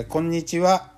[0.00, 0.92] ー、こんにちは。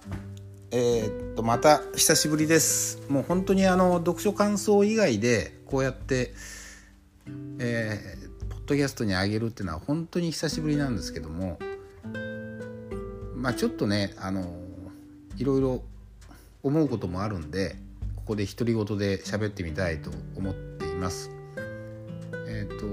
[0.70, 3.02] えー、っとまた久しぶりです。
[3.08, 6.34] もう本当にあの読書感想以外でこうやって、
[7.58, 11.58] えー、ポッドキャストにあげるっていうのは本当に久しぶりなんですけども、
[13.34, 14.56] まあちょっとねあの
[15.36, 15.82] いろいろ
[16.62, 17.76] 思うこともあるんで、
[18.16, 21.30] ここで独り言で喋ってみたいと思っています。
[22.48, 22.86] えっ、と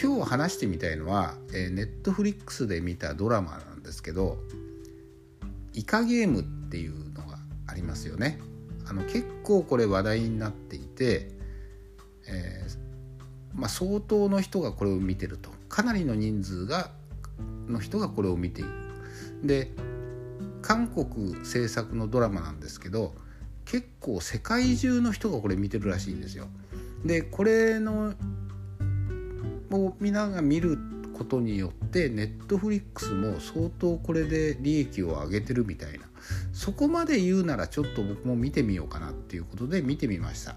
[0.00, 4.38] 今日話してみたいのは、えー、ネットフリックスで見たドラマなんですけど
[5.72, 8.38] イカゲームっていうのがありますよね。
[8.86, 11.30] あの結構これ話題になっていて、
[12.28, 16.90] えー、まあ、相当の人がこれを見てるとかなりの人数が
[17.68, 18.70] の人がこれを見ている。
[19.44, 19.70] で
[20.62, 23.14] 韓国制作のドラマなんですけど
[23.64, 26.48] 結構世界中の人がこれ見てるらしいんですよ。
[27.04, 28.14] でこれの
[29.70, 30.78] をみんなが見る
[31.20, 36.06] ことによってネットフリックスも相当これで利益を上げてるみたいな。
[36.54, 40.56] そこまで言うならちょっと僕も見てみようかなっていうことで見てみました。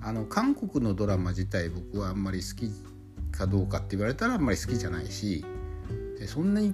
[0.00, 2.70] あの韓国のドラマ自体僕はあんまり好き
[3.36, 5.44] かどうかって言われたらあんまり好きじゃないし
[6.26, 6.72] そんなに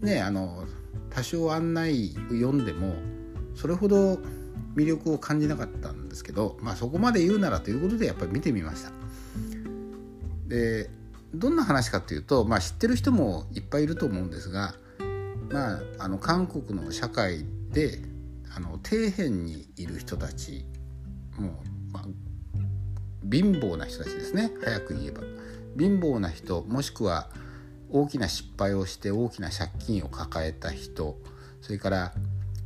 [0.00, 0.64] ねあの
[1.10, 2.96] 多少案内読んでも
[3.54, 4.18] それほど
[4.74, 8.90] 魅力を感じなかったんですけどまあそこまで言うならということでやっぱり見てみました。
[10.48, 10.90] で
[11.34, 14.74] どんな話かっていうと、まあ、知ってる人もいっぱいいると思うんですが、
[15.50, 18.00] まあ、あの韓国の社会で
[18.56, 20.64] あの底辺にいる人たち
[21.38, 22.04] もう、まあ、
[23.30, 24.50] 貧乏な人たちですね。
[24.62, 25.22] 早く言えば。
[25.76, 27.28] 貧乏な人もしくは
[27.90, 31.18] 大きな失敗をして大きな借金を抱えた人
[31.60, 32.12] それから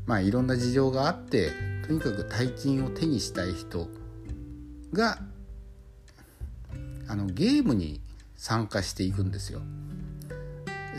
[0.07, 1.51] まあいろんな事情があって
[1.87, 3.89] とにかく大金を手にしたい人
[4.93, 5.19] が
[7.09, 8.01] あのゲームに
[8.39, 9.61] 参加していくんですよ。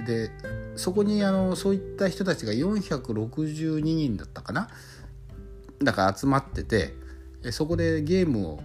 [0.06, 0.30] で
[0.76, 4.70] そこにあのそういった人たちが462人だったかな？
[5.82, 6.94] だから集まってて
[7.52, 8.60] そこでゲームを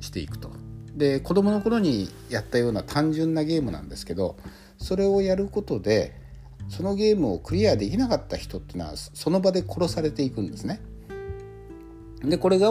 [0.00, 0.50] していくと。
[0.94, 4.36] で子供の頃にやったような単純なゲームなんですけど
[4.78, 6.20] それをやることで
[6.68, 10.80] そのゲームをクリアできなかった人っていうのはその場で殺されていくんですね。
[12.22, 12.68] でこれが、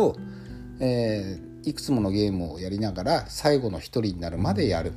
[0.81, 4.94] えー、いくつものゲームをやりながら最後の一人になるまでやる。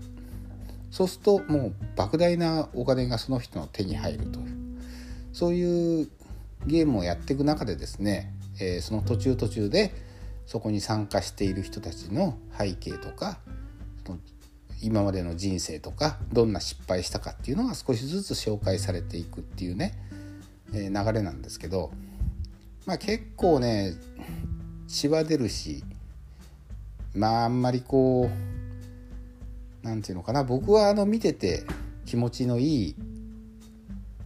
[0.90, 4.60] そうするともう莫大なお金がその人の手に入るという。
[5.32, 6.08] そういう
[6.66, 9.92] ゲームをやっていく中でですね、えー、その途中途中で
[10.46, 13.38] そこに参加している人たちの背景とか
[14.82, 19.92] 今までの人生とかどんな失敗したかっていうのが少しずつ紹介されていくっていうね、
[20.72, 21.92] えー、流れなんですけど
[22.86, 23.94] まあ結構ね
[24.88, 25.84] 血は出るし
[27.14, 31.64] まああんまりこう何て言うのかな僕はあの見てて
[32.06, 32.96] 気持ちのいい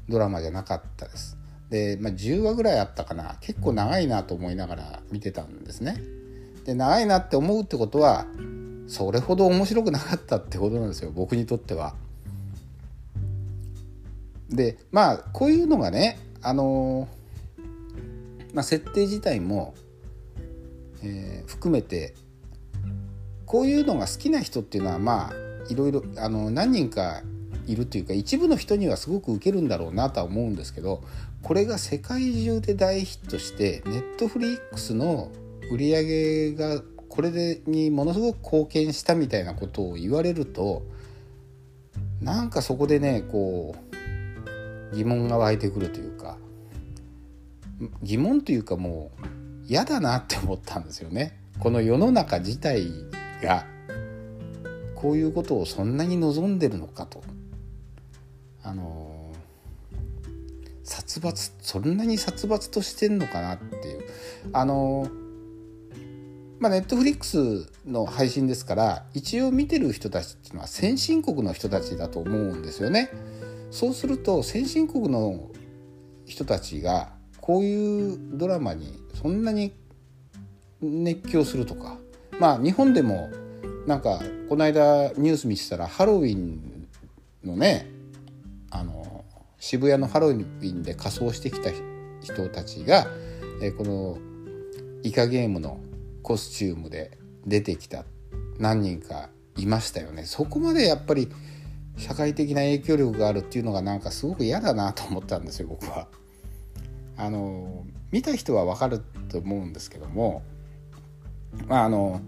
[0.09, 1.39] ドラマじゃなかったです。
[1.71, 6.03] で、まあ、10話ぐらいあったかな結構長いなと思いながら見てたんですね。
[6.65, 8.27] で長いなって思うってことは
[8.87, 11.95] それほど面白くなかったってことなんですよ僕にとっては。
[14.51, 17.09] でまあこういうのがねあの
[18.55, 19.75] まあ、設定自体も、
[21.03, 22.15] えー、含めて
[23.55, 25.33] こういうのが好きな人っていうのはまあ
[25.73, 27.23] いろいろあの何人か
[27.69, 31.05] いるというか一部の人にはすごく受けるんだろうなとは思うんですけど
[31.41, 35.31] これが世界中で大ヒットしてネットフリックスの
[35.71, 40.83] 売り上げがこれにものすごく貢献したみたいなことを言われると
[42.21, 43.77] なんかそこでねこ
[44.93, 46.39] う疑問が湧いてくるというか
[48.03, 49.27] 疑問というかもう
[49.69, 51.39] 嫌だなって思ったんですよね。
[51.61, 52.91] この世の中自体
[53.45, 53.67] が
[54.95, 57.23] こういうことをそんなに望んでるのかと
[58.63, 59.33] あの
[60.83, 64.05] 殺伐そんなに殺伐としてんのかなっていう
[64.53, 65.09] あの
[66.59, 73.11] まあネットフリックスの配信ですから一応見てる人たちっていうのは先進国の人たちだと思うんですよね。
[73.71, 75.51] そうすると先進国の
[76.27, 79.75] 人たちがこういうドラマにそんなに
[80.81, 81.99] 熱狂するとか
[82.39, 83.31] まあ日本でも
[83.87, 86.89] なんかこの間ニュース見てたらハロウィン
[87.45, 87.87] のね
[88.71, 89.25] あの
[89.59, 91.71] 渋谷のハロウィンで仮装してきた
[92.21, 93.07] 人たちが、
[93.63, 94.19] えこの
[95.03, 95.81] イカゲームの
[96.23, 98.05] コスチュームで出てきた
[98.59, 100.25] 何人かいましたよね。
[100.25, 101.31] そこまでやっぱり
[101.97, 106.09] 社会的な影響力があるっていうのがなんかすごく嫌だなと思ったんですよ僕は。
[107.17, 110.43] あの見た人はわかると思うんですけども
[111.69, 112.21] まああの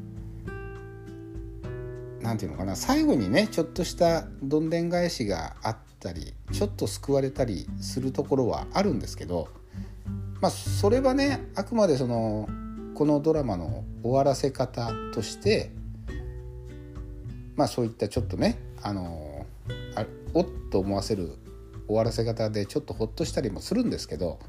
[2.26, 9.46] 何て言うのかな最後にねちょっとしたどんでん返しがあったりちょっと救われたりするところはあるんですけど
[10.40, 12.49] まあそれはねあくまでその
[12.96, 15.70] このドラマの終わらせ方として
[17.55, 19.46] まあそういったちょっとねあの
[19.94, 21.37] あおっと思わせる
[21.87, 24.40] 終わらせ方でちょっとほっとしたりもするんですけど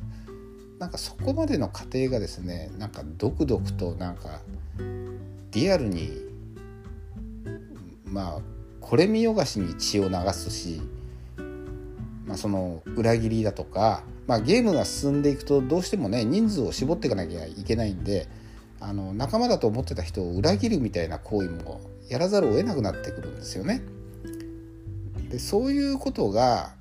[0.79, 4.41] なんかそこまでの過程がですねなんかドクドクとなんか
[5.51, 6.26] リアルに
[8.12, 8.42] まあ
[8.81, 10.81] これ見よがしに血を流すし、
[12.25, 18.27] まあ、その裏切りだとか、まあ、ゲームが進んでいくとどうしてもね人数を絞っていかなきゃいけないんで
[18.80, 23.81] あの仲間だと思ってた人を裏切るみたいな行為もやらざるを得なくなってくるんですよね。
[25.30, 26.74] でそういうことが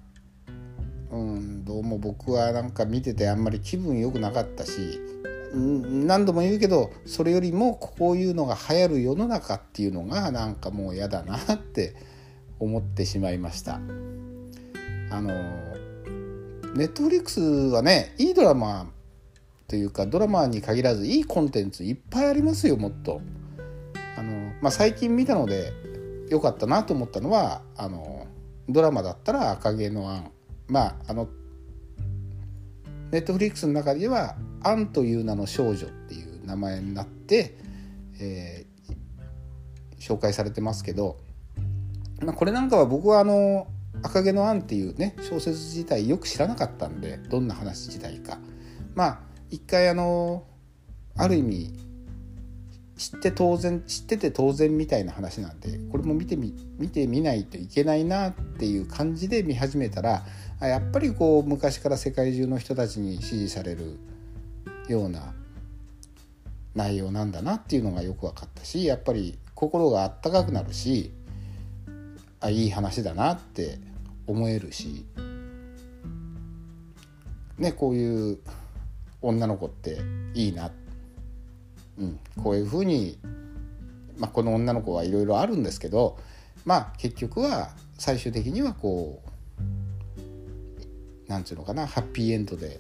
[1.11, 5.01] うんどうも僕はなんか見ててあんまり気分良くなかったし
[5.55, 11.95] 何度も言うけどそれよりもこういうのが流行る世の中っていうのがなんかもう嫌だなって
[12.59, 13.81] 思ってしまいました。
[15.11, 15.29] あの
[16.75, 18.91] ネットフリックスはねいいドラマ
[19.69, 23.21] というかドラマに限らずいいコンテンツいっぱいありますよもっと。
[24.17, 25.73] あの、まあ、最近見たので
[26.29, 28.27] 良かったなと思ったのはあの
[28.69, 30.31] ドラマだったら「赤毛のアン」
[30.69, 31.29] まああの
[33.11, 37.57] ネットフリックスの中では「アンという名の少女」っていう名前になって、
[38.21, 41.19] えー、紹介されてますけど、
[42.23, 43.67] まあ、これなんかは僕はあの
[44.03, 48.39] 「赤毛のアン」っていうね小説自体よく知らなかったんでどんな話自体か。
[48.95, 49.21] まあ
[49.51, 50.45] 一回あの
[51.17, 51.87] ある意味
[52.97, 60.25] 知って当然知ってて当然みたいな話なんでこれも見てみ見てみないといけないなっていう感じで見始めたら
[60.61, 63.99] やっぱりこう昔から世界中の人たちに支持される
[64.89, 65.35] ような
[66.75, 71.13] 内容なんだなっていうのがよく分かったしやっぱり心があったかくなるし
[72.41, 73.79] あいい話だなって
[74.27, 75.07] 思えるし
[77.59, 78.39] ねこういう
[79.23, 79.99] 女の子って
[80.35, 80.71] いいな、
[81.99, 83.19] うん、こういうふうに、
[84.19, 86.19] まあ、この女の子はいろいろあるんですけど
[86.67, 89.27] まあ結局は最終的にはこう
[91.29, 92.79] なんていうのかなハッピーエンドで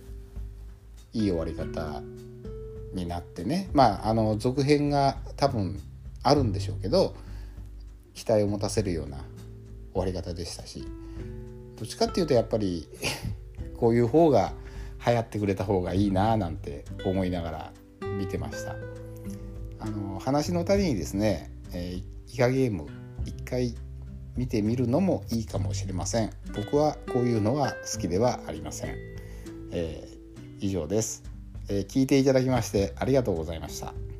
[1.16, 2.02] いい終わり方
[2.92, 3.70] になってね。
[3.72, 5.80] まああの続編が多分
[6.22, 7.14] あるんでしょうけど
[8.14, 9.18] 期待を持たせるような
[9.92, 10.84] 終わり方でしたし。
[11.76, 12.88] どっちかっていうとやっぱり
[13.76, 14.54] こういう方が
[15.06, 17.72] 流行ってくれた方がいいななんて思いながら
[18.18, 18.74] 見てました。
[19.78, 22.86] あの話の谷にですね、えー、イカゲーム
[23.26, 23.74] 一回
[24.36, 26.30] 見てみるのもいいかもしれません。
[26.54, 28.96] 僕はこういうのは好きではありません、
[29.70, 30.15] えー、
[30.60, 31.22] 以上です、
[31.68, 34.15] えー、聞いていただきましてありがとうございました。